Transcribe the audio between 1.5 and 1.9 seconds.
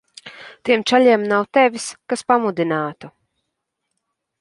tevis,